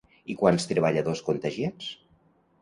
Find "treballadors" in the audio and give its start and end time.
0.71-1.21